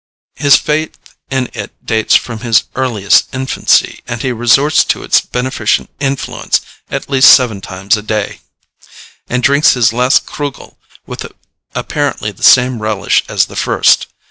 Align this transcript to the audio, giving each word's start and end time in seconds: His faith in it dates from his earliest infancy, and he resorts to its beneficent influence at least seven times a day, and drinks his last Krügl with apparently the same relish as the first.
His 0.33 0.55
faith 0.55 0.97
in 1.29 1.47
it 1.53 1.85
dates 1.85 2.15
from 2.15 2.39
his 2.39 2.63
earliest 2.73 3.29
infancy, 3.35 3.99
and 4.07 4.19
he 4.19 4.31
resorts 4.31 4.83
to 4.85 5.03
its 5.03 5.21
beneficent 5.21 5.91
influence 5.99 6.59
at 6.89 7.07
least 7.07 7.31
seven 7.35 7.61
times 7.61 7.95
a 7.97 8.01
day, 8.01 8.39
and 9.29 9.43
drinks 9.43 9.73
his 9.75 9.93
last 9.93 10.25
Krügl 10.25 10.77
with 11.05 11.31
apparently 11.75 12.31
the 12.31 12.41
same 12.41 12.81
relish 12.81 13.23
as 13.29 13.45
the 13.45 13.55
first. 13.55 14.07